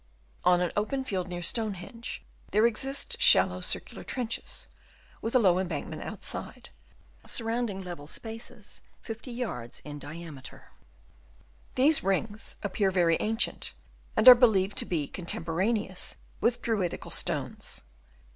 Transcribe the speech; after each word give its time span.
On 0.43 0.61
an 0.61 0.71
open 0.75 1.03
plain 1.03 1.27
near 1.29 1.43
Stonehenge, 1.43 2.23
there 2.49 2.65
exist 2.65 3.21
shallow 3.21 3.61
circular 3.61 4.03
trenches, 4.03 4.67
with 5.21 5.35
a 5.35 5.37
low 5.37 5.59
embankment 5.59 6.01
outside, 6.01 6.71
surrounding 7.23 7.83
level 7.83 8.07
spaces 8.07 8.81
50 9.03 9.31
yards 9.31 9.79
in 9.85 9.99
diameter. 9.99 10.69
These 11.75 12.01
rings 12.03 12.55
appear 12.63 12.89
very 12.89 13.17
ancient, 13.19 13.73
and 14.17 14.27
are 14.27 14.33
believed 14.33 14.79
to 14.79 14.85
be 14.85 15.07
contem 15.07 15.45
poraneous 15.45 16.15
with 16.39 16.55
the 16.55 16.61
Druidical 16.61 17.11
stones. 17.11 17.81